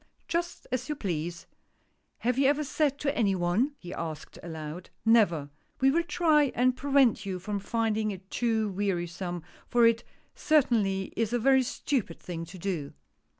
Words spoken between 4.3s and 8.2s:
aloud." Never." "We will try and prevent you from finding